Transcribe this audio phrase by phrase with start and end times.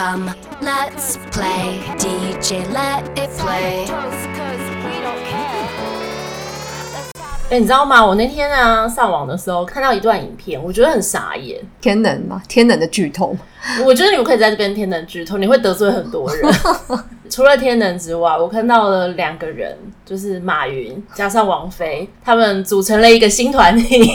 [0.00, 0.30] Come,
[0.62, 1.78] let's play.
[1.98, 3.86] DJ, let it play.
[7.50, 8.02] 哎、欸，你知道吗？
[8.02, 11.60] 我那天啊上网的时候看到一段影片，我觉得很傻眼。
[11.82, 12.40] 天能吗？
[12.48, 13.36] 天能的剧透？
[13.84, 16.50] 我觉得你们可以在这边天能剧透，你会得罪很多人。
[17.28, 19.76] 除了天能之外，我看到了两个人，
[20.06, 24.10] 就是马云加上王菲，他们组成了一个新团体。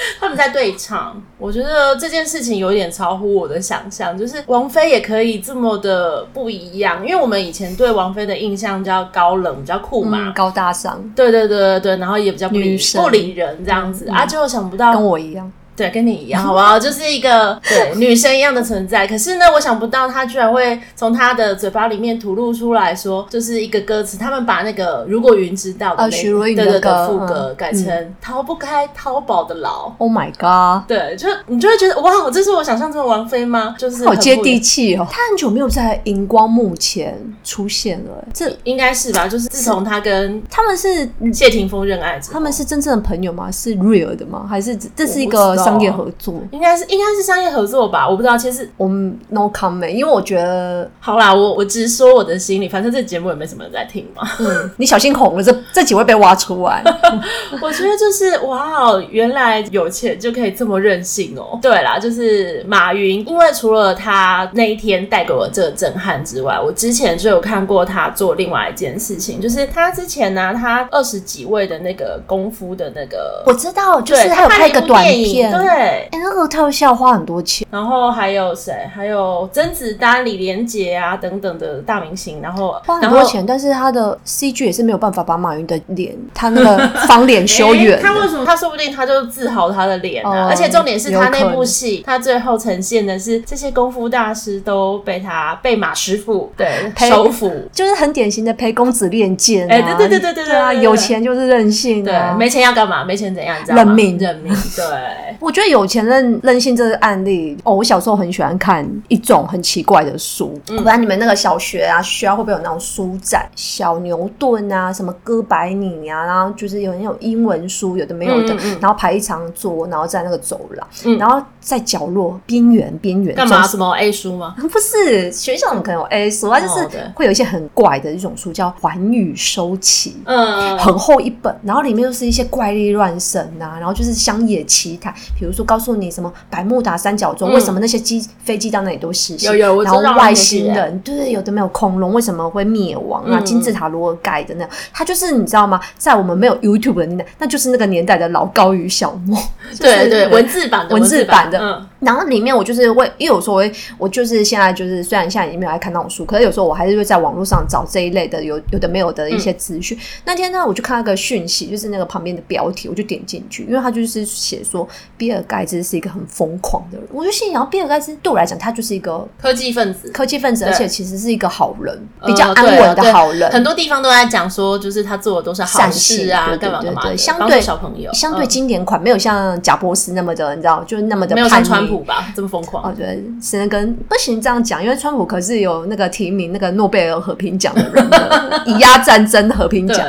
[0.20, 15.50] 他们在对唱，我觉得这件事情有点超乎我的想象，就是王菲也可以这么的不一样，因为我们以前对王菲的印象比较高冷、比较酷嘛，嗯、高大上，对对对对对，然后也比较不理不理人这样子、嗯、啊，结果想不到跟我一样。
[15.80, 16.78] 对，跟你一样， 好不好？
[16.78, 19.06] 就是一个对女生一样的存在。
[19.06, 24.18] 可是呢，我想不到她居然会从她的嘴巴里面吐露出来说，就是一个歌词。
[24.18, 29.90] 他们把那个如果云知道的那个对对的副歌改成逃不开淘宝的牢。
[29.96, 30.86] Oh my god！
[30.86, 33.74] 对，就你就会觉得哇，这是我想象中的王菲吗？
[33.78, 35.06] 就是好接地气哦。
[35.10, 39.26] 她很久没有在荧光幕前出现了，这应该是吧？
[39.26, 43.50] 就是自从她跟他们是谢霆锋认爱之后，他们是真正的朋友吗？
[43.50, 44.46] 是 real 的吗？
[44.46, 45.56] 还是这是一个？
[45.70, 48.36] 商业合作应该是应该是商业合作吧，我不知道。
[48.36, 54.28] 其实我们 no comment，因为我觉得好啦，我我直说我的心里，反正这节目也没什么人在听嘛。
[54.38, 56.82] 嗯，你小心红了，这这几位被挖出来。
[57.60, 61.58] 我觉得就是哇，原来有钱就可以这么任性哦。
[61.60, 75.49] 对啦，就是马云，因为除了他那一天带给我这个震撼之外，我之前就有看过他做另外一件事情，就是他之前呢、啊，他二十几位的那个功夫的那个，我知道，就是他有拍一个短片。
[75.58, 78.72] 对，哎、欸，那个特效花很多钱，然后还有谁？
[78.94, 88.02] 还有甄子丹、李连杰啊等等的大明星，然后花很多钱，但是他的 CG 也是没有办法把马云的脸，他那个方脸修圆、欸。
[88.02, 88.44] 他为什么？
[88.44, 90.48] 他说不定他就自豪他的脸啊、嗯！
[90.48, 96.68] 而且重点是他那部戏，他最后呈现的是这些功夫大师都被他被马师傅对
[97.08, 99.70] 收服，就是很典型的陪公子练剑。
[99.70, 100.72] 哎、欸，对对对对对对啊！
[100.72, 103.04] 有钱就是任性、啊，对，没钱要干嘛？
[103.04, 103.56] 没钱怎样？
[103.60, 103.82] 你知道吗？
[103.84, 104.52] 认命，认命。
[104.74, 105.29] 对。
[105.40, 110.58] 我觉得有钱任任性这个案例哦，我小时候很喜欢看一种很奇怪的书。
[110.68, 113.48] 嗯、不然你们那个小学啊，学校会不会有那种书展？
[113.56, 123.66] 小牛顿啊，什么哥白尼啊，然后就是有那种英文书，有的没有的，嗯嗯嗯，然后排一长桌，然后在那个走廊，嗯、然后在角落边缘边缘干嘛？
[123.66, 124.54] 什么 A 书吗？
[124.70, 126.60] 不是，学校怎么可能有 A 书啊？
[126.60, 135.14] 就是会有一些很怪的一种书，叫《寰宇收起》，嗯，很厚一本，然后里面又是一些怪力乱神啊，然后就是乡野奇谈。
[135.38, 139.46] 比如说，告诉你什么百慕达三角洲、嗯、为什么那些机飞机到那里都失事？
[139.46, 143.40] 有有，然后外星人对，有的没有恐龙为什么会灭亡啊？
[143.40, 144.70] 金字塔如何盖的那样？
[144.92, 145.80] 它就是你知道吗？
[145.96, 149.36] 在我们没有 YouTube 的年代，那就是那个年代的老高与小莫，
[149.78, 151.86] 对对，对，文字版的文字版的。
[152.00, 153.64] 嗯，然后里面我就是会，因为有时候我
[153.98, 159.96] 我就是现在就是虽然现在已经没有来看那种书，可是有时候我还是会在网络上找这一类的有有的没有的一些资讯。
[159.96, 173.50] 嗯、那天呢，我就看到个讯息，就是那个旁边的标题，我就点进去，因为他就是写说比尔盖茨是一个很疯狂的人，我就心想，比尔盖茨对我来讲，他就是一个科技分子，科技分子，而且其实是一个好人，比较安稳的好人。
[173.50, 177.16] 很多地方都在讲说，就是他做的都是好事啊，干嘛干嘛的。
[177.16, 182.88] 相对小朋友，相对经典款，没有像贾伯斯那么的，你知道，就是那么的没有像川普吧，这么疯狂。
[182.88, 190.08] 我觉得，只能跟不行这样讲，因为川普可是有那个提名那个诺贝尔和平奖的人的，以压战争和平奖。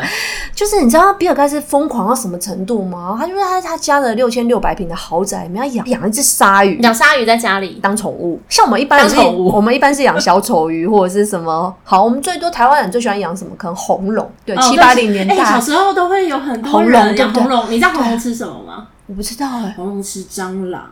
[0.54, 3.18] 就是你知道比尔盖茨疯狂到什么程度吗？
[3.20, 8.40] 他就是他他家的六千六百平的豪宅里面要养养一只鲨鱼，养鲨鱼在家里当宠物。
[8.48, 11.74] 像我们一般是，我们一般是养小丑鱼或者是什么。
[11.84, 13.52] 好，我们最多台湾人最喜欢养什么？
[13.58, 14.30] 可能红龙。
[14.46, 17.66] 对，七八零年代、欸、小时候都会有很多人养红龙。
[17.70, 18.88] 你知道红龙吃什么吗？
[19.08, 19.74] 我不知道哎、欸。
[19.78, 20.84] 红龙吃蟑螂。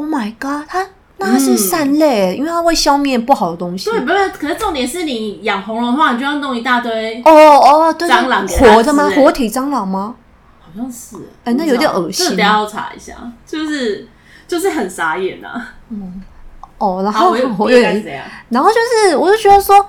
[0.00, 0.66] Oh my god！
[0.66, 0.86] 它
[1.18, 3.90] 那它是善类、嗯，因为它会消灭不好的东西。
[3.90, 4.30] 对，不是。
[4.30, 9.10] 可是重点是你养红龙的话，你就要弄一大堆哦哦，对，蟑螂活的吗？
[9.14, 10.14] 活体蟑螂吗？
[10.58, 11.16] 好像是。
[11.44, 12.30] 哎、欸，那有点恶心。
[12.30, 13.12] 这等下要查一下，
[13.46, 14.08] 就是
[14.48, 15.74] 就是很傻眼啊。
[15.90, 16.22] 嗯。
[16.78, 18.02] 哦，然后我有点，
[18.48, 18.76] 然后就
[19.10, 19.84] 是，我就觉得说，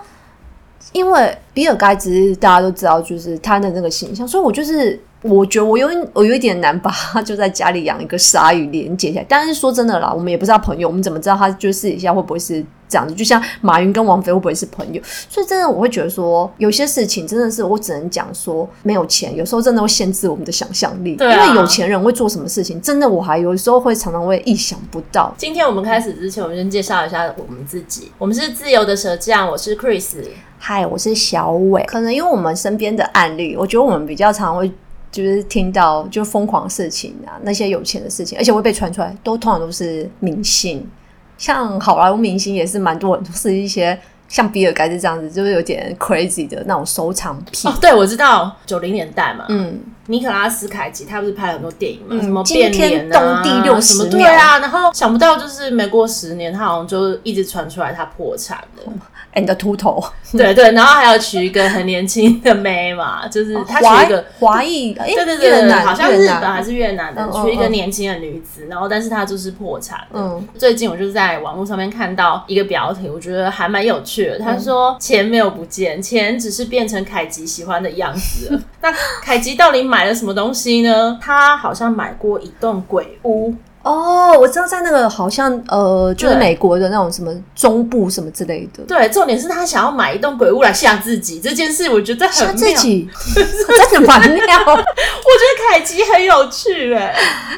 [0.91, 5.01] 因为比尔盖茨大家都知道，就是他的那个形象，所以我就是。
[5.23, 13.13] 我觉得我有我有一点难把他就在家里养一个鲨鱼连接起来，但是说真的啦，我们也不知道朋友，我们怎么知道他就私底下会不会是这样子？
[13.13, 14.99] 就像马云跟王菲会不会是朋友？
[15.29, 21.15] 所以真的我会觉得说，有些事情真的是我只能讲说，没有钱有时候真的会限制我们的想象力。
[21.15, 25.31] 对啊，因为有钱人会做什么事情，真的我还有时候会常常会意想不到。
[25.37, 30.15] 今天我们开始之前，我们先介绍一下我们自己，我们是自由的蛇匠，我是 Chris，
[30.57, 31.83] 嗨，我是小伟。
[31.83, 34.71] 可能因为我们身边的案例，我觉得我们比较常会。
[35.11, 40.89] 就是听到就疯狂的事情啊，那些有钱的事情，而且会被传出来，都通常都是明星。
[41.37, 43.99] 像好莱坞明星也是蛮多人都是一些。
[44.31, 47.69] 像比尔盖茨这样子，就是有点 crazy 的那种收藏品。
[47.69, 58.93] 哦，对，我知道，九零年代嘛，嗯，尼可拉斯凯奇他不是拍了很多电影嘛，嗯、什么变脸啊，惊天动地六十秒，对啊，然后想不到就是没过十年，他好像就一直传出来他破产了。
[59.33, 60.03] 哎，你的秃头，
[60.37, 70.01] 对对，然后还要娶一个很年轻的妹嘛，就是他娶一个华裔，对对对对，好像日本还是越南的，娶一个年轻的女子，然后但是她就是破产。
[70.11, 74.39] 嗯，最近我就是在网络上面看到一个标题，我觉得还蛮有趣的。
[74.39, 78.61] 他说钱没有不见，钱只是变成凯吉喜欢的样子。
[78.81, 78.91] 那
[79.23, 81.17] 凯吉到底买了什么东西呢？
[81.21, 83.53] 他好像买过一栋鬼屋。
[83.83, 88.83] 哦，我知道，在那个好像呃，就是美国的那种什么中部什么之类的。
[88.87, 94.59] 对，重点是他想要买一栋鬼屋来吓自己，这件事我觉得很吓自己， 真的蛮妙。
[94.65, 97.07] 我觉得凯奇很有趣哎，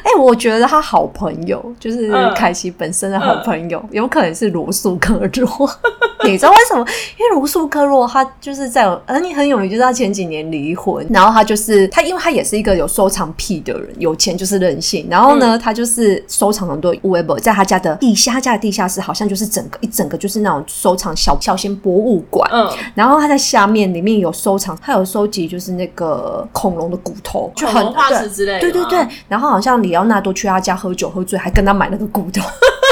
[0.02, 5.70] 哎、欸，我觉得他好朋友就是凯奇本身的好朋友，嗯、有可能是罗素克洛。
[6.30, 6.84] 你知道为什么？
[7.18, 16.22] 因为罗素克洛他就是在而你很有名，就是他前几年离婚，然后他就是他，因为他也是一个有收藏癖的人，有钱就是任性，然后呢，嗯、他就是。
[16.26, 22.48] 收藏很多 web 在他家的地下，他家的地下室好像就是整个一整个就是那种收藏小小型博物馆。
[22.52, 28.60] 嗯，然后他在下面里面有收藏，他有收集就是那个恐龙的骨头，就很化石之类的。
[28.60, 32.42] 对对对，然后好像里奥纳多去他家喝酒喝醉，还跟他买那个骨头。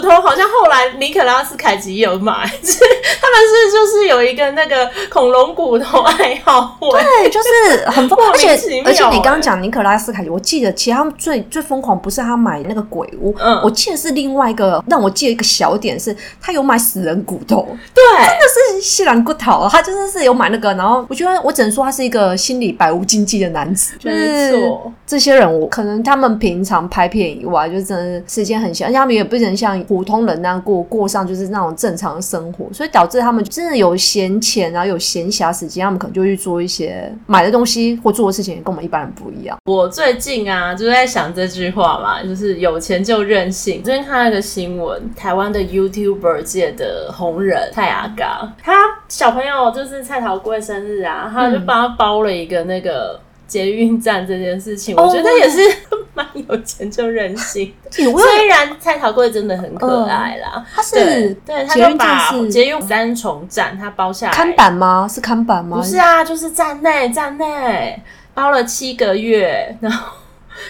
[0.00, 8.30] 头好像后来尼可拉斯凯奇也有买，他们是就是有一个那个恐龙骨头爱好会，对，就是很疯狂。
[8.32, 8.50] 而且
[8.84, 20.70] 而且你刚刚讲尼可拉斯凯奇，我记得其实他们最最疯狂不是他买那个鬼屋，嗯，我记得是另外一个让我记得一个小点是，他有买死人骨头，对，真的是稀烂骨头，他真的是有买那个。
[20.74, 24.92] 然后我觉得我只能说他是一个心理百无禁忌的男子，没错。
[25.06, 39.58] 这些人我可能他们平常拍片以外，就真的时间很闲，而且他们也不能像普通人那样过过上就是那种正常生活，所以导致他们真的有闲钱，然后有闲暇时间，他们可能就去做一些买的东西或做的事情，跟我们一般人不一样。
[39.64, 43.82] 我最近啊，就在想这句话嘛，就是有钱就任性。
[43.82, 48.72] 最近看了一个新闻，台湾的 YouTuber 界的红人蔡阿嘎，他
[49.08, 53.18] 小朋友就是蔡桃贵生日啊，他就帮他包了一个那个。
[53.50, 55.58] 捷运站这件事情，我觉得也是
[56.14, 57.74] 蛮有钱就任性。
[57.90, 65.08] 虽然蔡桃贵真的很可爱啦，他是对，他就把捷运三重站他包下来，看板吗？
[65.10, 65.78] 是看板吗？
[65.78, 68.00] 不是啊，就是站内站内
[68.32, 70.19] 包了七个月，然后。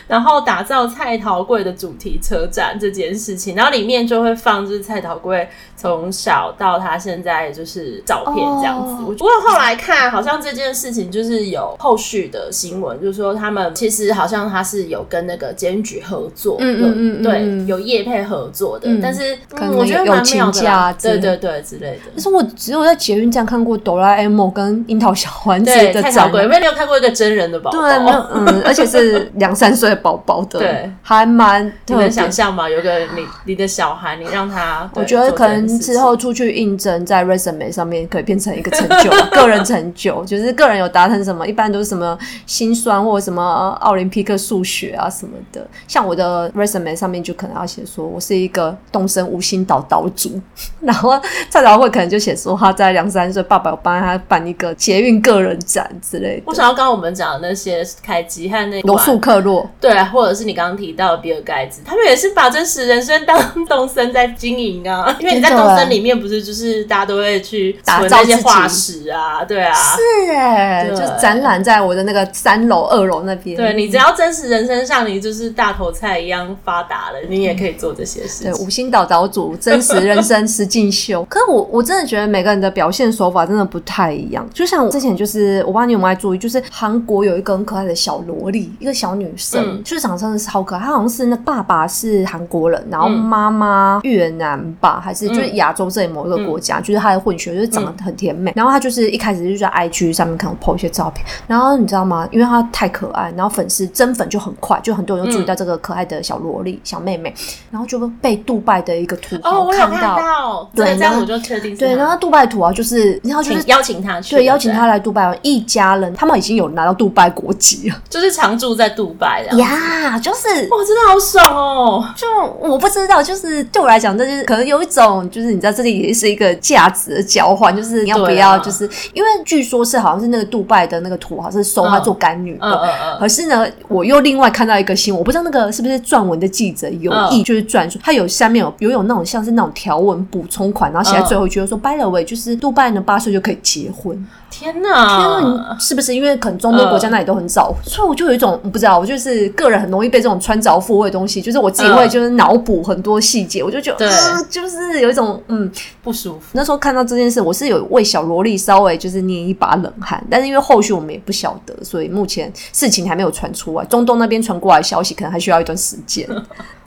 [0.06, 9.02] 然后打造蔡桃贵的主题车站这件事情，然后里面就会放就是蔡桃贵从小到他现在就是照片这样子。
[9.02, 18.88] 不过后来看，好像这件事情就是有后续的新闻，就是说他们其实好像他是有跟那个检举合作，嗯嗯嗯，对，有业配合作的。
[19.02, 19.36] 但是
[19.76, 22.10] 我觉得蛮妙的，对对对之类的。
[22.14, 27.80] 但是我只有在捷运站看过哆啦 A 梦跟樱桃小丸子的蔡桃贵，因为你有看过一个真人的宝宝？
[27.80, 27.90] 对，
[28.34, 32.68] 嗯，而且是两三岁的宝宝的，对，还蛮你能想象吗？
[32.68, 42.16] 有个你你的小孩，你让他，我觉得可能之后出去应征，在 resume 上面可以变成一个成就， 个人成就，就是个人有达成什么，一般都是什么
[42.46, 45.66] 心酸或者什么奥林匹克数学啊什么的。
[45.88, 50.38] 像我的 resume 上面就可能要写说我是一个东森无心岛岛主，
[50.80, 51.18] 然后
[51.48, 56.42] 蔡朝会可能就写说他在两三岁，爸爸有帮他办一个捷运个人展之类的。
[56.46, 60.04] 我想要刚刚我们讲的那些凯吉和那罗素克洛，对啊。
[60.04, 65.16] 或者是你刚刚提到的比尔盖茨，他们也是把真实人生当东森在经营啊。
[65.20, 73.56] 因为你在东森里面，不是就是大家都会去打造一些化石啊，对啊，是哎，就展览在我的那个三楼、二楼那边。
[73.56, 78.52] 对，你只要真实人生像你就是大头菜一样发达了，你也可以做这些事情。
[78.52, 81.24] 对，五星岛岛主真实人生实进修。
[81.30, 84.48] 可是我我真的觉得每个人的表现手法真的不太一样。
[84.52, 89.49] 就像我之前就是，我不知道你有没有注意，就是韩国有一个很可爱的小萝莉，一个小女生，
[89.84, 90.00] 就是。
[90.00, 98.50] 长真的是超可爱，他好像是那爸爸是韩国人，然后妈妈越南吧，还是就是亚洲这里某一个国家，嗯、就是他的混血，就是长得很甜美。
[98.52, 102.26] 嗯、然后他就是一开始就在 IG 上面可能 po 一些照片，然后你知道吗？
[102.32, 107.34] 因为他太可爱，然后粉丝增粉就很快，就很多人就注意到这个可爱的小萝莉、小妹妹，
[107.70, 111.94] 然后就被杜拜的一个土豪看到，哦、对，这样我就确定对。
[111.94, 122.04] 然后杜拜土豪就是，然后就是邀请他去，对，邀请他来杜拜玩，一家人他们已经有拿到杜拜国籍了，就是常住在杜拜呀，就是哇，真的好爽哦！
[122.16, 122.26] 就
[122.60, 144.26] 我不知道，就是对我来讲，这就是可能有一种，就是你知道，这里也是一个价值的交换，就是你要不要，就是、啊、因为据说是好像是那个杜拜的那个土豪是收她做干女的，嗯嗯嗯、可是呢，我又另外看到一个新闻，我不知道那个是不是撰文的记者有意就是撰说，他有下面有有有那种像是那种条文补充款，然后写在最后一句说、嗯、，by the way，就是杜拜呢八岁就可以结婚。
[144.50, 146.12] 天呐，天呐，是不是？
[146.12, 155.70] 因为可能中东国家那里都很早，呃、所以我就有一种不知道，我就是个人很容易被这种穿着附会的东西，就是我自己会就是脑补很多细节，呃、我就觉得，呃，就是有一种嗯
[156.02, 156.46] 不舒服。
[156.52, 166.28] 那时候看到这件事，我是有为小萝莉稍微就是捏一把冷汗，但是因为后续我们也不晓得，所以目前事情还没有传出来，中东那边传过来消息可能还需要一段时间。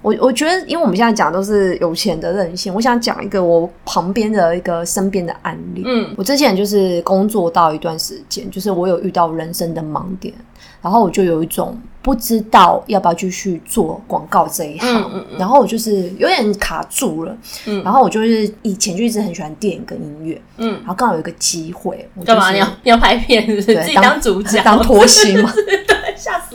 [0.04, 5.82] 我我觉得，因为我们现在讲的都是有钱的任性，我想讲一个我旁边的一个身边的案例。
[5.86, 10.34] 嗯，我之前就是工作到一段时间，就是我有遇到人生的盲点，
[10.82, 17.38] 然后我就有一种不知道要不要继续做广告这一行，嗯嗯嗯，然后我就是有点卡住了。
[17.66, 22.52] 嗯，然后我就是以前就一直很喜欢电影跟音乐，嗯，然后刚好有一个机会，干、就是、嘛？
[22.52, 23.68] 你要你要拍片是不是？
[23.74, 25.50] 对，自己当主角当拖鞋嘛。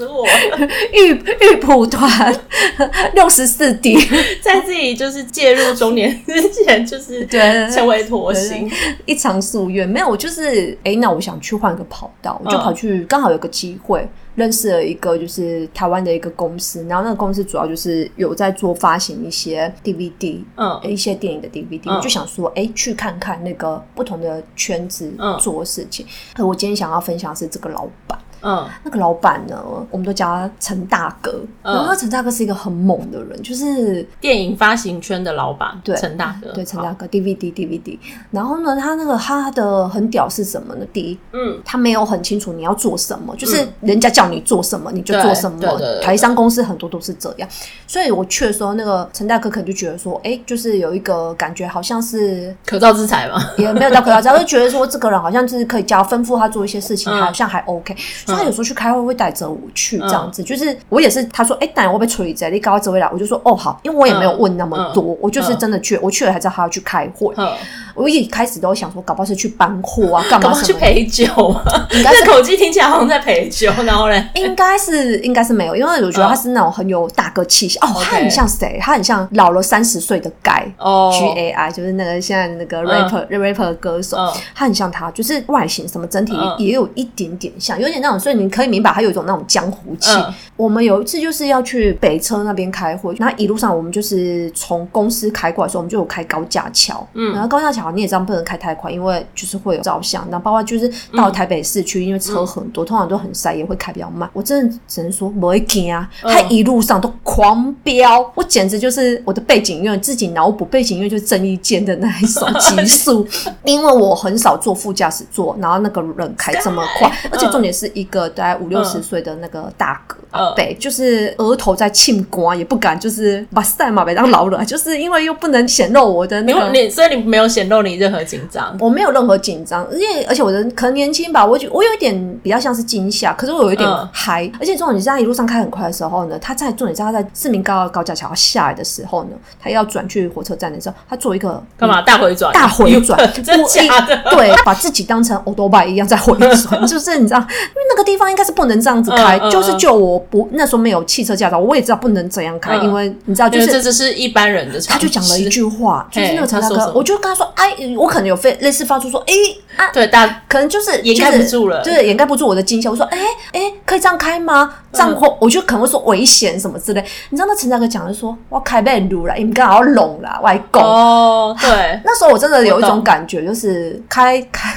[0.06, 0.26] 我！
[0.92, 2.34] 玉玉蒲团
[3.14, 3.96] 六十四 D，
[4.42, 7.40] 在自己就是介入中年之前，就是对
[7.70, 8.70] 成为拖星，
[9.06, 9.88] 一场夙愿。
[9.88, 26.06] 没有，我就是哎、欸，那我想去换个跑道，我就跑去，刚、嗯、好有个机会认识了一个就是台湾的一个公司，然后那个公司主要就是有在做发行一些 DVD，嗯，一些电影的 DVD，、嗯、我就想说，哎、欸，去看看那个不同的圈子做事情。
[26.36, 28.18] 嗯、我今天想要分享的是这个老板。
[28.42, 31.40] 嗯，那个老板呢，我们都叫他陈大哥。
[31.62, 35.78] 嗯，然后陈大哥是一个很猛的人，就是电影发行圈的老板。
[35.84, 37.98] 对，陈大哥，对，陈大哥，DVD DVD。
[38.30, 40.86] 然后呢，他那个他的很屌是什么呢？
[40.92, 45.58] 第一，嗯，他没有很清楚你要做什么，就是人家叫你做什么你就做什么。
[46.02, 47.48] 台商公司很多都是这样，
[47.86, 57.96] 所以我去的时候，那个陈大哥可能就觉得说，哎，就是有一个感觉，好像是可造之材嘛，也没有到可造之材，就觉得说这个人好像就是可以教吩咐他做一些事情，好像还 OK。
[58.28, 67.32] 所以他有时候去开会会带着我去这样子，嗯、就是我也是他说，哎、欸，等我被处理在你搞到这位来，我就说，哦好，因为我也没有问那么多，我就是真的去，我去了才知道他要去开会。
[67.36, 67.50] 嗯、
[67.94, 70.48] 我一开始都想说，搞不好是去搬货啊，干嘛？
[70.48, 71.24] 搞不好去陪酒
[71.64, 71.88] 啊？
[71.92, 78.78] 应该是口气听起来好像在陪酒，然后嘞， 应该是应该是没有，因为我觉得他是那种很有大哥气息、嗯、哦，他很像谁？
[78.80, 90.10] 他很像老了三十岁的 Guy 哦，G A I 就是那个现在那个 rapper、嗯、rapper 的歌手，嗯、他很像他，就是外形什么整体也有一点点像，有点那种，所以你可以明白他有一种那种江湖气。
[90.12, 97.06] 嗯、我们有一次就是要去北车那边开会，那一路上我们就是从公司开过来的时候，我们就有开高架桥。
[97.14, 100.22] 嗯，然后高架桥你也知道不能开太快，因为就是会有照相。
[100.30, 104.28] 然后包括就是到台北市区，嗯、因为车很多，通常都很塞，也会开比较慢。
[104.32, 113.26] 我真的只能说不会惊啊，他一路上都狂飙，我简直就是我的背景音乐，自己脑补背景音乐就是郑伊健的那一首极速，
[113.64, 120.16] 因为我很少坐副驾驶座，然后那个人开这么快，而且重点是一个大概五六十岁的那个大哥，
[120.56, 142.02] 对，就是额头在庆光，也不敢就是把赛马别当老了， 就是因为又不能显露我的那个，你所以你没有显露你任何紧张，我没有任何紧张，因为而且我的可能年轻吧，我觉我有一点比较像是惊吓，可是我有一点嗨，而且重点是他一路上开很快的时候呢，他在重点是他在市民高高架桥下来的时候呢，他要转去火车站的时候，他做一个干嘛？
[142.02, 154.80] 大回转，大回转， 真假的，对，把自己当成欧多拜一样在回转， 就是你知道，因为那个地方应该是不能这样子开，就是就我不那时候没有汽车驾照，我也知道不能这样开，因为你知道，就是这只是一般人的。
[154.82, 159.34] 他就讲了一句话，就是那个陈大哥，我就跟他说，哎，我可能有非类似发出说，哎
[159.78, 162.90] 啊，对，大可能就是掩盖不住了，对，掩盖不住我的惊吓。
[162.90, 163.18] 我说，哎
[163.52, 164.74] 哎，可以这样开吗？
[164.92, 167.04] 这样后我就可能会说危险什么之类。
[167.30, 170.82] 你知道那陈大哥讲的说，我开被撸了，应该好拢了，外公。
[170.82, 174.70] 哦，对， 那时候我真的有一种感觉，就是开 开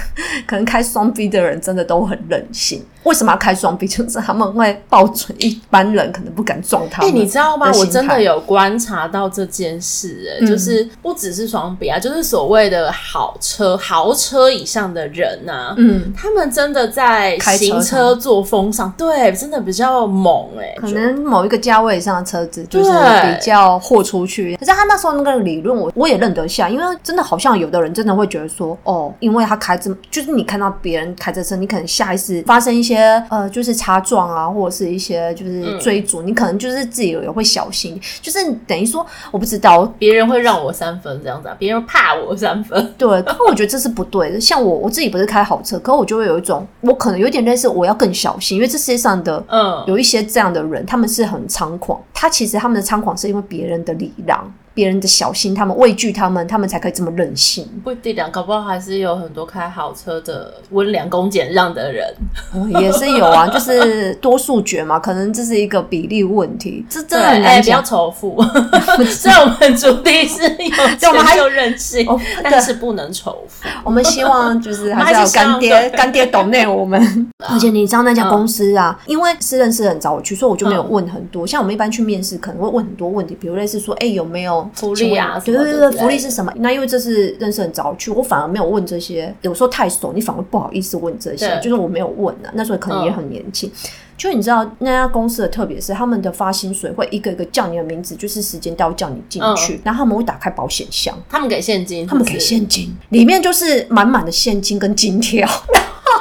[0.45, 2.85] 可能开双 B 的人真的都很任性。
[3.03, 7.01] 为什么要开双臂就是他们会抱准一般人可能不敢撞他。
[7.01, 7.71] 哎，你知道吗？
[7.73, 24.55] 我真的有观察到这件事，哎、嗯，就是不只是双臂啊，就是所谓的好车、豪车以上的人呐、啊，嗯，他们真的在行车作风上，对，真的比较猛、欸，哎，可能某一个价位以上的车子就是比较豁出去。
[24.57, 39.81] 可是他那时候那个理论，我我也认得下，因为真的好像有的人真的会觉得说，哦，因为他开这么就是你看到别人开着车，你可能下意识发生一些呃，就是擦撞啊，或者是一些就是追逐，嗯、你可能就是自己也会小心，就是等于说我不知道。
[39.97, 43.21] 别人会让我三分这样子，啊，别人怕我三分，对。
[43.21, 44.39] 可我觉得这是不对的。
[44.39, 54.51] 像我我自己不是开好车，可我就会有一种，我可能有点类似，我要更小心，因为这世界上的嗯有一些这样的人，他们是很猖狂，他其实他们的猖狂是因为别人的礼让。
[54.73, 57.67] 别人的小心，他们畏惧他们，他们才可以这么任性。
[57.83, 62.07] 不一定啊，搞不好还是有很多开好车的温良恭俭让的人，
[62.53, 66.85] 哦，也是有啊， 就是多数决嘛，可能这是一个比例问题。
[66.89, 67.63] 这真的很难讲。
[67.63, 68.41] 不要仇富，
[69.05, 73.67] 虽然我们主题是有钱又任性，哦，但是不能仇富。
[73.83, 77.01] 我们希望就是还是要干爹干爹懂内我们。
[77.39, 81.45] 而且你知道那家公司啊，嗯、因为是认识人找我去，所以我就没有问很多。
[81.45, 84.60] 嗯、像我们一般去面试，可能会问很多问题，比如类似说，哎，有没有？
[84.73, 86.51] 福利啊，对对对，福利是什么？
[86.57, 89.33] 那因为这是认识很早去，我反而没有问这些。
[89.41, 92.51] 有时候太熟，你反而不好意思问这些，就是我没有问啊。
[92.53, 93.71] 那时候可能也很年轻。
[94.17, 105.47] 就你知道那家公司的特别是他们的发薪水会一个一个叫你的名字，就是时间到叫你进去，然后他们会打开保险箱，他们给现金，他们给现金，里面就是满满的现金跟金条。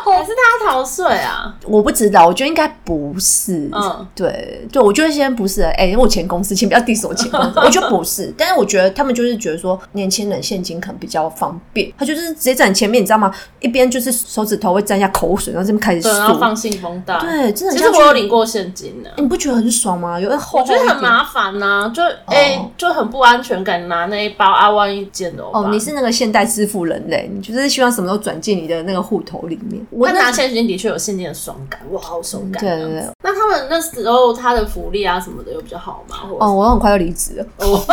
[0.02, 1.54] 可是他逃税啊？
[1.66, 3.70] 我不知道，我觉得应该不是。
[3.72, 5.62] 嗯，对，对，我觉得现在不是。
[5.62, 7.60] 哎、欸，我前公司，请不要 diss 我前公司。
[7.60, 11.92] 我觉得不是，但是我觉得他们就是觉得说，年轻人现金可能比较方便。
[11.96, 13.32] 他就是直接在你前面，你知道吗？
[13.60, 17.16] 一边就是手指头会沾一下口水，然后这边开始数，然后放信封袋。
[17.20, 17.74] 对，真的。
[17.74, 20.18] 其实我有领过现金的，你不觉得很爽吗？
[20.18, 25.44] 有点厚，我觉得很麻烦呐、啊，就哎、欸，就很不安全感，拿那一包啊，万一捡了。
[25.52, 29.80] 哦，你是那个现代支付人类，你就是希望什么都转进你的那个户头里面。
[29.90, 32.62] 我拿现金的确有现金的爽感，哇，好爽感。
[32.62, 33.12] 对对对。
[33.22, 36.16] 那们那时候他的福利啊什么的有比较好吗？
[36.38, 37.46] 哦，我很快就离职了。
[37.58, 37.84] 哦，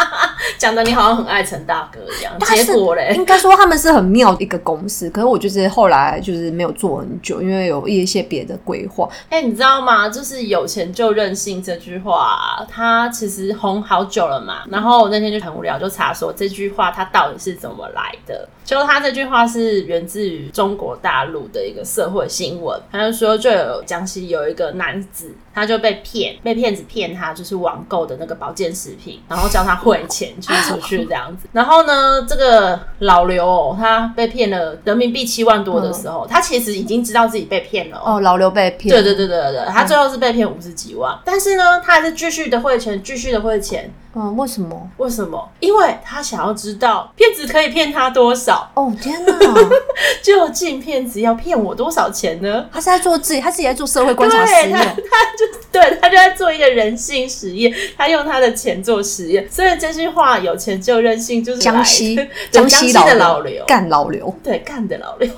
[0.58, 2.32] 讲的你好像很爱陈大哥一样。
[2.40, 9.08] 结果嘞， 应该说他们是很妙的一个公司，可是我就是后来就是没有做很久，因为有一些别的规划。
[9.30, 10.08] 哎、欸，你知道吗？
[10.08, 14.62] 就是有钱就任性这句话，它其实红好久了嘛。
[14.70, 18.48] 然后我那天就很无聊，就查说这句话它到底是怎么来的。
[18.64, 31.48] 就他这句话是源自于中国大陆的一个社会新闻，他就说，就有江西有一个男子，他就被骗，被骗子骗他，就是网购的那个保健食品，然后叫他汇钱去出去这样子。
[31.50, 38.20] 然后呢，这个老刘哦，他被骗了人民币七万多的时候，他其实已经知道自己被骗了哦。
[38.20, 43.90] 老刘被骗，对对对对对，他最后是被骗五十几万，但是呢，他还是继续的汇钱，继续的汇钱。
[44.18, 44.90] 嗯，为什么？
[44.96, 45.46] 为什么？
[45.60, 48.70] 因为他想要知道骗子可以骗他多少。
[48.72, 49.34] 哦天哪！
[50.24, 52.64] 究竟骗子要骗我多少钱呢？
[52.72, 54.72] 他是在做自己，他自己在做社会观察实验。
[54.72, 59.46] 他，他就 对他就在做一个人性实验，他用他的钱做实验。
[59.50, 62.18] 所以这句话“有钱就任性”就是 江西
[62.50, 65.30] 江西的老刘干老刘，对干的老刘。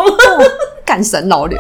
[0.85, 1.59] 干神老刘，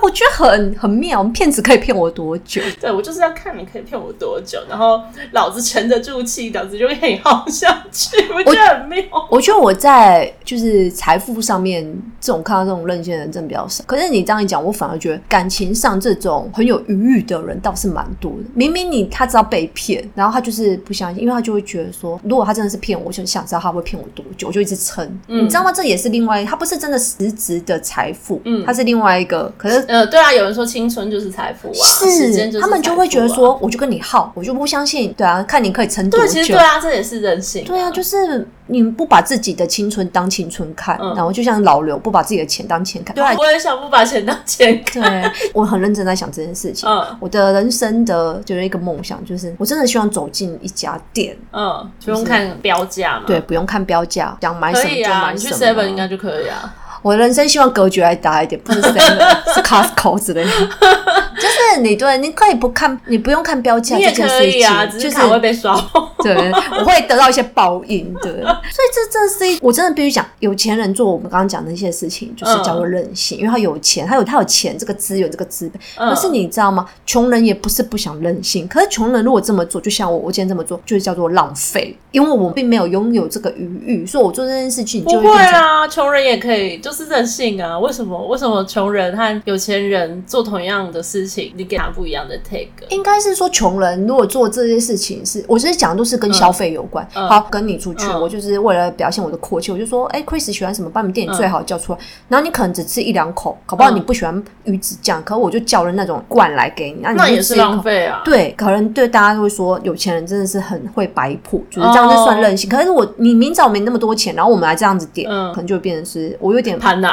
[0.00, 1.24] 我觉得很很妙。
[1.34, 2.62] 骗子可以骗我多久？
[2.80, 8.16] 对，我就是要看你可以骗我多久，然后老子沉得住气，老子就可以耗下去。
[8.32, 9.02] 我觉得很妙。
[9.10, 11.84] 我，我觉得我在就是财富上面，
[12.20, 13.84] 这种看到这种任性的人真的比较少。
[13.86, 18.38] 可是你这样一讲，我反而觉得感情上这种很有余裕的人倒是蛮多的。
[18.54, 25.04] 明明你他知道被骗，然后他就是不相信，因为他就会觉得说，如果他真的是骗我，我就想知道他会骗我多久，我就一直撑。
[25.28, 25.72] 嗯、你知道吗？
[25.72, 28.40] 这也是另外，他不是真的实质的财富。
[28.44, 28.64] 嗯。
[28.66, 36.26] 他是另外一个，可是呃，对啊，有人说青春就是财富啊，是他们就会觉得说，我就跟你耗，我就不相信，对啊，看你可以撑多久。
[36.26, 37.66] 对，其实对啊，这也是任性啊。
[37.66, 38.46] 对啊，就是。
[38.70, 43.14] 你不把自己的青春当青春看，嗯、然后就像老刘不把自己的钱当钱看。
[43.14, 45.02] 对，我也想不把钱当钱看。
[45.02, 46.88] 对，我很认真在想这件事情。
[46.88, 53.24] 嗯，我的人生的就是一个梦想，就是我真的希望走进一家店，嗯，不用看标价嘛。
[53.26, 55.14] 对，不用看标价，想买什么就买什么。
[55.14, 56.74] 啊、你去 Seven 应该就可以啊。
[57.00, 60.50] 我的人生希望格局还大一点，不是 Seven，是 Costco 之类的。
[60.50, 65.76] 就是你对，你可以不看，你不用看标价，你也可以啊，只是卡会被刷。
[66.22, 66.34] 对，
[66.78, 68.12] 我会得到一些报应。
[68.20, 76.08] 对，所以这这是一，我真的必须讲，有钱人做我们刚刚讲的一些事情，就是叫做任性，因为他有钱，他有他有钱这个资源这个资本。
[76.08, 76.88] 可是你知道吗？
[77.06, 85.86] 穷人也不是不想任性，可是穷人如果这么做，就像我，我今天这么做，就是叫做浪费，因为我并没有拥有这个余裕，所以我做这件事情就不会啊。
[85.88, 87.78] 穷人也可以，就是任性啊。
[87.78, 88.26] 为什么？
[88.26, 92.68] 为什么穷人和有钱人做同样的事情，你给他不一样的 take？
[92.90, 97.06] 应该是说，穷人如果做这些事情是，我其实讲的都是跟消费有关。
[97.14, 101.98] 嗯、好，跟你出去，嗯、我就是为了表现我的阔气，我就说，哎、欸、，Chris 喜欢什么，把你们店里最好叫出来。
[101.98, 108.22] 嗯、然后你可能只吃一两口，搞不好你不喜欢鱼子酱，可我就叫了那种罐来给你，那你那也是浪费啊。
[108.24, 112.68] 对，可能对大家都会说，有钱人真的是很会摆谱，就是这样就算任性。
[112.70, 117.12] 哦、可是我你明早没那么多钱，然后我们来这样子点，嗯、可能就变成是我有点攀呐，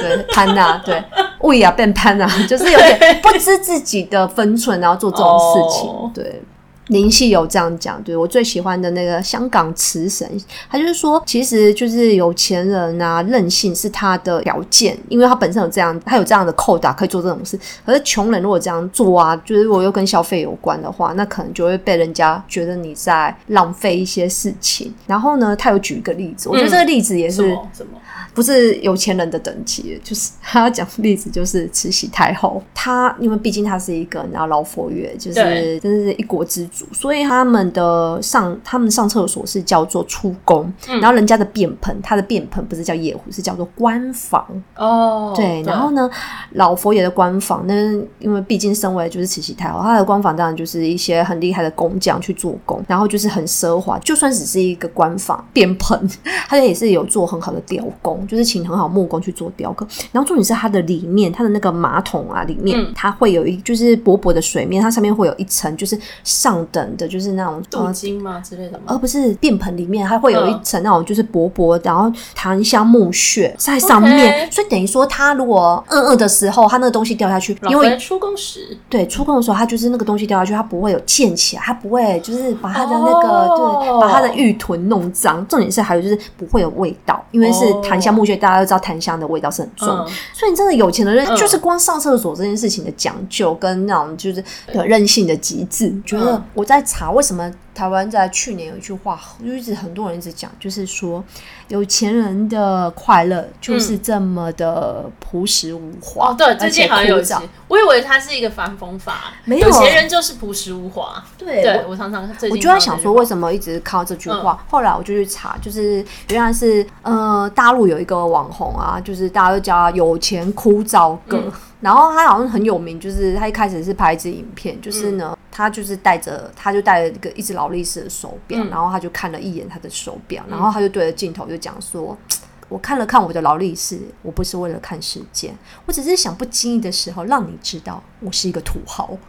[0.00, 1.02] 对，攀呐， 对。
[1.40, 5.88] 胃啊，变潘呐，就是有点不知自己的分寸，然后做这种事情。
[5.88, 6.12] Oh.
[6.12, 6.42] 对，
[6.90, 10.28] 林夕有这样讲，对我最喜欢的那个香港词神，
[10.68, 17.58] 他就是说，其实就是有钱人啊，任性是他的条件，因为他本身有这样，他有这样的扣打可以做这种事。
[17.86, 24.92] 可是穷人如果这样做啊，就是如果又跟消费有关的话，那可能就会被人家觉得你在浪费一些事情。
[25.06, 27.36] 然后呢，他有举一个例子，我觉得这个例子也是、
[27.72, 27.98] 什么？
[28.34, 44.46] 不是有钱人的等级，就是他要讲的例子，就是慈禧太后，她因为毕竟她是一个然后老佛爷，就是真的是一国之主，所以他们的上他们上厕所是叫做出宫，嗯、然后人家的便盆，他的便盆不是叫夜壶，是叫做官房。
[44.76, 45.32] 哦。
[45.36, 46.10] 对，然后呢，
[46.52, 47.74] 老佛爷的官房，那
[48.18, 56.10] 因为毕竟身为就是慈禧太后，他的官房当然就是一些很厉害的工匠去做工，然后就是很奢华，就算只是一个官房便盆，
[56.48, 58.09] 他也是有做很好的雕工。
[58.28, 68.84] 就是请很好木工去做雕刻，然后重点是它的里面，它的那个马桶啊，里面、嗯、它会有一就是薄薄的水面，它上面会有一层就是上等的，就是那种镀金吗之类的吗？
[68.86, 74.52] 而不是便盆里面，它会有一层那种就是薄薄，然后檀香木屑在上面，Okay.
[74.52, 83.82] 所以等于说它如果饿饿的时候，它那个东西掉下去，因为出工时对出工的时候，它就是那个东西掉下去，它不会有溅起来，它不会就是把它的那个、oh.
[83.84, 85.46] 对，把它的浴臀弄脏。
[85.46, 88.14] 重点是还有就是不会有味道，因为是檀香。
[88.14, 95.86] 木屑，大家都知道檀香的味道是很重，嗯、所以你真的有钱的人，就是光上厕所这件事情的讲究跟那种就是的任性的极致。
[95.86, 101.24] 嗯、觉得我在查为什么台湾在去年有一句话，就一直很多人一直讲，就是说
[101.68, 106.30] 有钱人的快乐就是这么的朴实无华。
[106.30, 111.24] 哦，对，最近好像有讲，我以为它是一个反讽法，没有，有钱人就是朴实无华。
[111.38, 114.58] 对，对我常常我就在想说，为什么一直靠这句话？
[114.60, 118.00] 嗯、后来我就去查，就是原来是呃大陆有。
[118.00, 132.36] 一个网红啊，就是大家都叫他有钱枯燥哥，嗯、然后他好像很有名，就是他一开始是拍一支影片，就是呢，嗯、他就是带着，他就带了一个一只劳力士的手表，嗯、然后他就看了一眼他的手表，然后他就对着镜头就讲说：“嗯、
[132.70, 139.16] 我看了看我的劳力士，我不是为了看时间，我只是想不经意的时候让你知道我是一个土豪。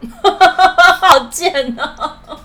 [1.02, 2.38] 好贱哦！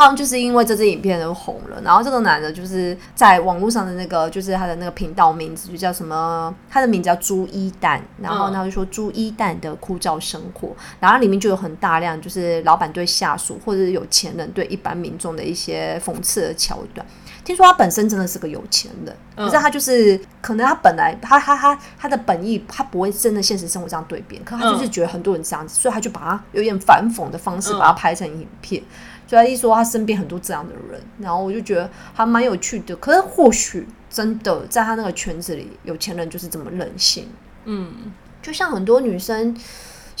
[0.00, 6.54] 他们就是因为这支影片都红了，然后这个男的就是在网络上的那个，就是他的那个频道名字就叫什么？
[6.70, 17.06] 他的名字叫朱一蛋，然后他就说朱一蛋的枯燥生活，然后里面就有很大量就是老板对下属或者是有钱人对一般民众的一些讽刺的桥段。
[17.44, 28.82] 听说他本身真的是个有钱人，可是他就是可能他本来他他他他的本意他不会真的现实生活这样对别人，可他就是觉得很多人这样子，所以他就把他有点反讽的方式把它拍成影片。
[29.26, 32.96] 所以他一说他身边很多这样的人，然后我就觉得还蛮有趣的。
[32.96, 37.28] 可是或许真的在他那个圈子里，有钱人就是这么任性。
[37.64, 37.92] 嗯，
[38.42, 39.56] 就像很多女生，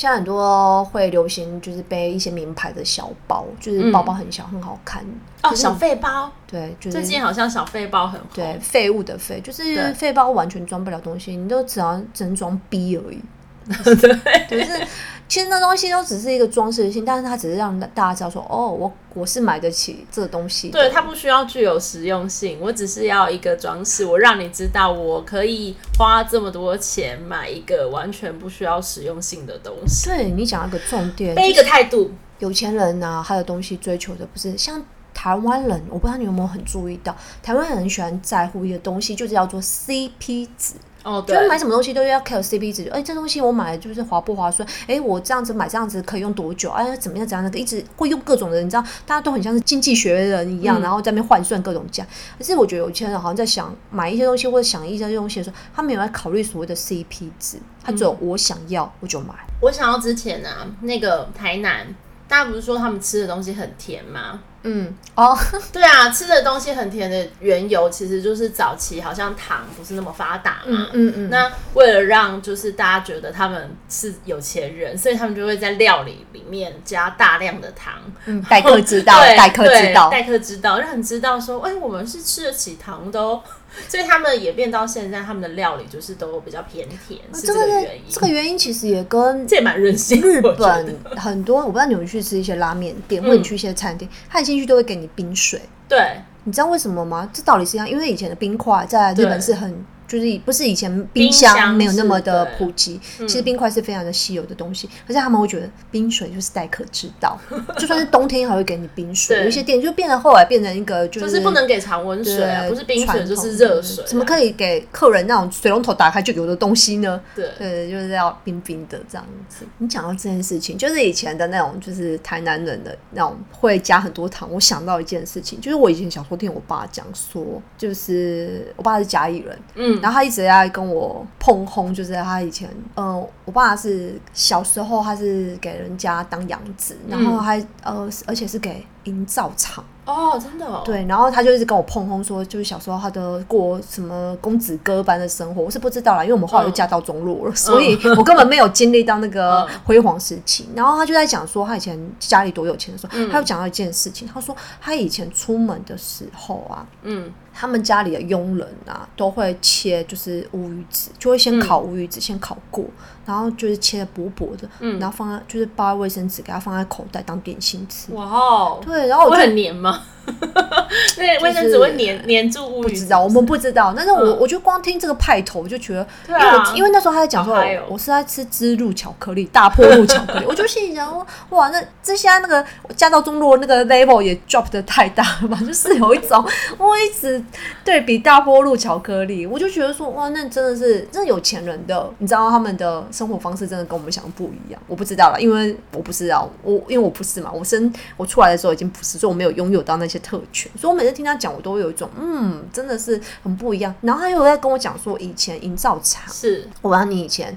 [0.00, 5.04] 现在很多会流行就是背一些名牌的小包，就是包包很小，很好看。
[5.42, 6.32] 哦，小废包。
[6.46, 8.26] 对，就是最近好像小废包很火。
[8.32, 13.20] 对，废物的废，就是废包完全装不了东西，你都只要只能装逼而已。
[14.48, 14.86] 对，就是。
[15.30, 20.70] 其实那东西都只是一个装饰性，但是它只是让大家知道说，哦，我我是买得起这个东西。
[20.70, 30.08] 对，它不需要具有实用性，我只是要一个装饰，我让你知道我可以花这么多钱买一个完全不需要实用性的东西。
[30.08, 32.10] 对，你讲一个重点，背一个态度。
[32.40, 34.82] 有钱人呢、啊，他的东西追求的不是像
[35.14, 40.74] 台湾人，我不知道你有没有很注意到，台湾人很喜欢在乎一个东西，就是叫做 CP 值。
[41.02, 44.68] 哦，对，就是买什么东西都要 care CP 值，哎，这东西我买就是划不划算？
[44.86, 46.70] 哎，我这样子买这样子可以用多久？
[46.70, 47.26] 哎，怎么样？
[47.26, 47.58] 怎样的？
[47.58, 52.06] 一直会用各种的，你知道，大家都很像是经济学人一样，嗯、然后在那边换算各种价。
[52.38, 59.34] 可是我觉得有些人好像在想买一些东西或者想一些东西的时候，他没有在考虑所谓的 CP 值，他只有我想要我就买。
[59.60, 61.86] 我想要之前啊，那个台南，
[62.30, 64.40] 大家不是说他们吃的东西很甜吗？
[64.62, 65.36] 嗯哦，
[65.72, 70.88] 对啊，吃的东西很甜的缘由，其实就是早期好像糖不是那么发达嘛。
[70.92, 77.94] 嗯嗯，嗯那为了让就是大家觉得他们是有钱人，所以他们就会在料理里面加大量的糖。
[78.26, 83.42] 嗯，待客之道， 待客之道，待客之道，让人知道说，哎，我们是吃得起糖的哦。
[83.88, 88.02] 所以他们演变到现在，他们的料理就是都比较偏甜，是这个原因。
[88.08, 90.20] 这个原因其实也跟这也蛮任性。
[90.20, 95.60] 日本很多，我不知道你们去吃一些拉面店，或者你去一些餐厅，他一进去都会给你冰水。
[95.88, 97.28] 对，你知道为什么吗？
[97.32, 99.84] 这道理是一样，因为以前的冰块在日本是很。
[100.10, 107.38] 就是不是以前冰箱没有那么的普及，其实冰块是非常的稀有的东西，可是他们会觉得冰水就是待客之道，
[107.78, 109.40] 就算是冬天还会给你冰水。
[109.42, 117.20] 有一些店就变得后来变成一个就是不能给常温水啊，不是冰水就是热水，怎么可以给客人那种水龙头打开就有的东西呢？
[117.36, 119.64] 对，对，就是要冰冰的这样子。
[119.78, 124.50] 你讲到这件事情，就是以前的那种，就是台南人的那种会加很多糖。
[124.50, 129.99] 我想到一件事情，就是我以前小时候听我爸讲说，就是我爸是甲乙人，嗯。
[130.00, 139.84] 然后他一直在跟我碰轰，就是他以前，嗯、呃，我爸是小时候他是给人家当养子，然后还呃，而且是给营造厂。
[140.06, 140.82] 哦，真的哦。
[140.84, 150.66] 对，然后他就一直跟我碰轰说，就是小时候他的过什么公子哥般的生活，我是不知道啦，因为我们后来就嫁到中路了，嗯、所以我根本没有经历到那个辉煌时期。
[150.70, 157.32] 嗯、然后他就在讲说，他以前家里多有钱的时候，嗯、他又讲到一件事情，他说他以前出门的时候啊，嗯。
[157.52, 162.84] 他们家里的佣人啊，都会切就是乌鱼子，就会先烤乌鱼子，嗯、先烤过，
[163.26, 168.12] 然后就是切的薄薄的，嗯、然后放在就是包在卫生纸，给它放在口袋当点心吃。
[168.14, 170.02] 哇哦，对，然后我会很黏吗？
[171.16, 172.88] 对，卫生纸会黏黏住乌鱼子。
[172.88, 173.92] 不知道，我们不知道。
[173.96, 177.54] 但是我我就光听这个派头，我就觉得，因为我因为那时候他在讲说，
[177.88, 185.58] 我是在吃芝露巧克力、大破露巧克力，我就心里想，哇，那这现在那个家道中落那个 level 也 drop 的太大了吧？
[185.66, 186.46] 就是有一种
[186.78, 187.39] 我一直
[187.84, 194.80] 对比大波路巧克力，我就觉得说，哇，那真的是真的有钱人的，你知道他们的生活方式真的跟我们想的不一样。
[194.86, 203.94] 我不知道了，因为我不知道，我因为我不是嘛，我生我出来的时候已经不是，所以我没有拥有到那些特权，所以我每次听他讲，我都会有一种嗯，真的是很不一样。
[204.02, 207.54] 然后他又在跟我讲说，以前营造厂是，我问你以前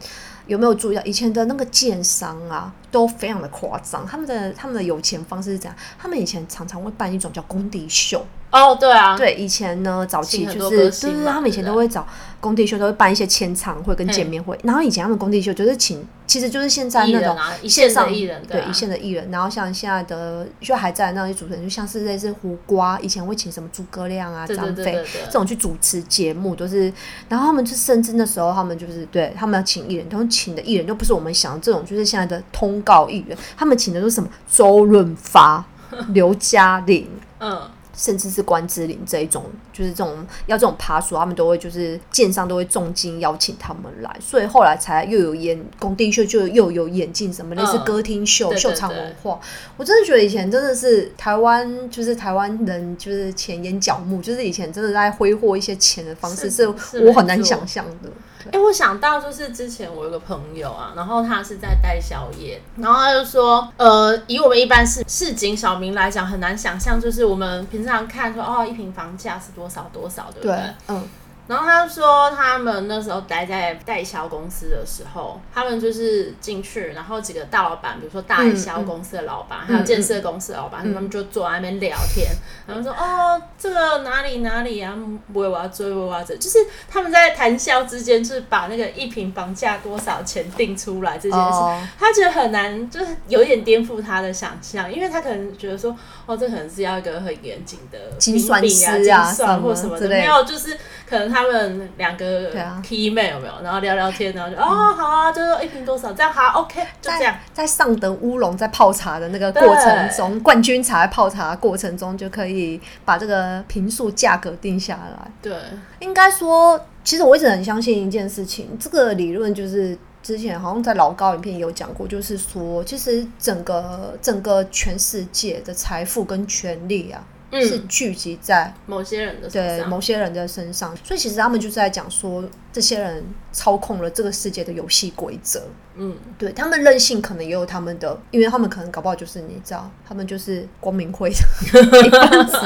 [0.48, 5.76] 有没有注意到，以前的那个建商啊，都非常的夸张，他们的他们的有钱方式是怎样？
[5.98, 8.24] 他们以前常常会办一种叫工地秀。
[8.52, 12.08] 哦，对啊，对，以前呢，早期就是，对对，他们以前都会找
[12.40, 14.56] 工地秀，都会办一些签唱会跟见面会。
[14.62, 17.36] 然后以前他们工地秀就是请，其实就是现在那种
[17.68, 19.32] 线上艺人，对，一线的艺人。
[19.32, 26.94] 然后像现在的就还在那些主持人，就像是类似胡瓜，以前会请什么诸葛亮啊、张飞这种去主持节目，都是。
[27.28, 35.66] 然后他们就甚至那时候他们就是对他们要请艺人，他们请的艺人都不是我们想的这种，就是现在的通告艺人，他们请的都是什么周润发、
[36.14, 37.08] 刘嘉玲，
[37.40, 37.62] 嗯。
[37.96, 49.40] 甚至是关之琳这一种，就是这种要这种趴数，他们都会就是建商都会重金邀请他们来，所以后来才又有演工地秀，就又有演进什么类似歌厅秀、嗯、秀场文化。
[49.78, 58.10] 我真的觉得以前真的是台湾，就是台湾人就是钱淹脚目，就是以前真的在挥霍一些钱的方式，是我很难想象的。
[58.48, 70.56] 哎、欸，我想到就是之前我有个朋友啊，然后他是在带宵夜，然后他就说，呃，以我们一般市市井小民来讲，很难想象，就是我们平常看说，哦，一平房价是多少多少，对不对？
[70.56, 71.08] 对嗯。
[71.46, 82.30] 然后他说，他们那时候待在代销公司的时候，他们就是进去，然后几个大老板，比如说代销公司的老板，嗯、还有建设公司的老板，他们就坐在那边聊天，
[82.66, 84.98] 然后说：“哦，这个哪里哪里啊？
[85.34, 95.94] 不会我要追，我要追。”就是他们在谈笑之间，就是把那个一平房价多少钱定出来这件事，哦、他觉得很难，就是有点颠覆他的想象，因为他可能觉得说
[96.26, 102.52] ：“哦，这可能是要一个很严谨的精算师啊，精算或什么的，没有，就是可能。”他们两个
[102.84, 103.54] key man 有没有？
[103.64, 107.36] 然后聊聊天，然后就哦好啊，就说一瓶多少，这样好 OK，就这样。
[107.52, 115.32] 在，在上等乌龙在泡茶的那个过程中，冠军茶在泡茶的过程中就可以把这个坪数价格定下来。
[115.42, 115.54] 对，
[116.00, 127.24] 应该说，其实我一直很相信一件事情，这个理论就是之前好像在老高影片有讲过，就是说，其实整个整个全世界的财富跟权力啊。
[127.62, 135.62] 是聚集在某些人的身上，对某些人的身上，所以其实他们就是在讲说，这些人操控了这个世界的游戏规则。
[135.96, 141.36] 嗯，对他们任性，可能也有他们的，因为他们可能搞不好就是你知道，他们就是光明会的
[142.06, 142.58] 一份子。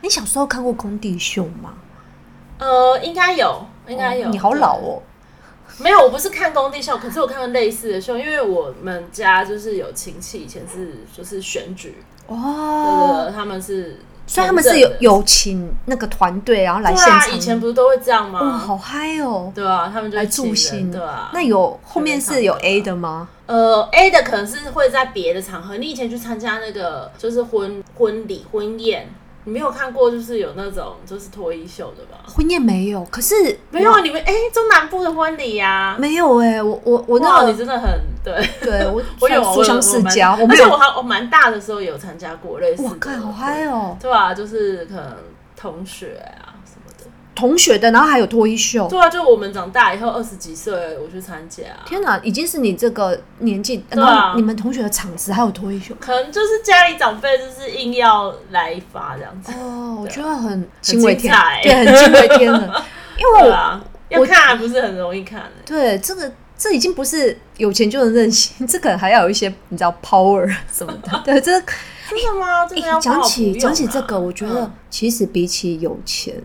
[0.00, 1.74] 你小时候看过工地秀吗？
[2.58, 4.28] 呃，应该有，应该有。
[4.28, 5.02] 哦，你好老哦。
[5.78, 12.02] 没有，我不是看工地秀，可是我看过类似的秀，因为我们家就是有亲戚以前是就是选举。
[12.26, 17.18] 哦，对，他们是，所以他们是有有请那个团队，然后来现场。
[17.18, 18.40] 啊、以前不是都会这样吗？
[18.40, 19.52] 哇，好嗨哦！
[19.54, 21.30] 对啊，他们就来助兴，对啊。
[21.32, 23.28] 那有后面是有 A 的吗？
[23.46, 25.76] 呃，A 的可能是会在别的场合。
[25.76, 29.08] 你以前去参加那个就是婚婚礼婚宴，
[29.46, 32.18] 你没有看过，就是有那种就是脱衣秀的吧？
[32.26, 33.34] 婚宴没有，可是
[33.70, 34.00] 没有啊！
[34.00, 37.88] 你们哎，中南部的婚礼呀，没有哎，我我我那個你真的很
[38.24, 43.96] 对，对我 我有书香世家，而且我还我蛮大的时候有参加过类似的，哇，看好嗨哦！
[44.02, 45.16] 对啊，就是可能
[45.56, 46.55] 同学啊。
[47.36, 48.88] 同学的，然后还有脱衣秀。
[48.88, 51.62] 对啊，就我们长大以后二十几岁，我去参加。
[51.84, 59.52] 天哪，已经是你这个年纪，然后你们同学的场子还有脱衣秀，可能就是家里长辈就是硬要来一发这样子。
[59.52, 62.70] 哦，我觉得很惊为天，对，很惊为天人。
[63.18, 63.50] 因为
[64.18, 65.42] 我要看还不是很容易看。
[65.64, 71.20] 对，这个这已经不是有钱就能任性， 这可能还要有一些你知道 power 什么的。
[71.24, 72.66] 对，这真的吗？
[73.00, 76.34] 讲起讲起这个，我觉得其实比起有钱。
[76.38, 76.44] 嗯，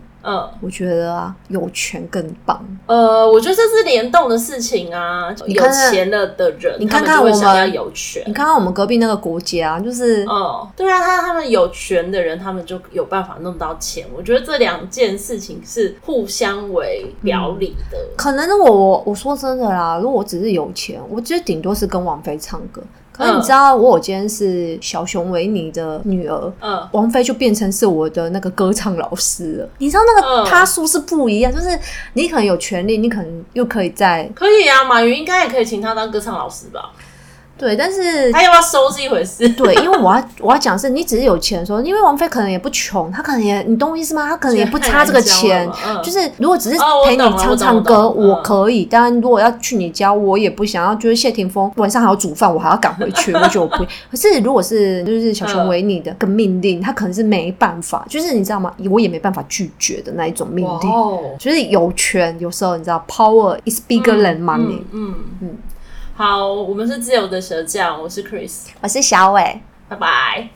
[0.60, 2.64] 我觉得啊，有权更棒。
[2.86, 5.34] 呃，我觉得这是联动的事情啊。
[5.46, 8.22] 有钱了的人，你看看我们要有权。
[8.26, 14.06] 你看看我们隔壁那个国家，就是，哦，对啊，他他们有权的人，他们就有办法弄到钱。
[14.16, 17.98] 我觉得这两件事情是互相为表里的。
[17.98, 22.82] 嗯、可能我我我说真的啦，如果我只是有钱，我觉得顶多是跟王菲唱歌。
[23.12, 29.68] 可是你知道，我我今天是小熊维尼的女儿，嗯，王菲就变成是我的那个歌唱老师了。
[29.78, 31.78] 你知道那个他说是不一样，就是
[32.14, 36.90] 你可能有权利，你可能又可以在可以啊，马云应该也可以请他当歌唱老师吧。
[37.62, 39.48] 对，但是他要不要收是一回事。
[39.50, 44.28] 对，因为我要我要讲是，你只是有钱的时候，因为王菲可能也不穷，她可能也，你懂我意思吗？
[44.28, 45.70] 她可能也不差这个钱。
[45.86, 48.84] 嗯、就是如果只是陪你唱唱歌，哦、我，我可以。
[48.84, 50.92] 当然，如果要去你家，我也不想要。
[50.96, 53.86] 就是谢霆锋晚上还要煮饭，我还要赶回去，我就不会。
[54.10, 58.74] 可是如果是就是小熊维尼的个命令，他可能是没办法，就是你知道吗？
[58.90, 60.90] 我也没办法拒绝的那一种命令。
[60.90, 64.80] 哦，就是有权，有时候你知道，power is bigger than money。
[64.90, 65.56] 嗯嗯
[66.14, 70.52] 好，我们是自由的舌匠，我是 Chris，我是小伟，拜拜。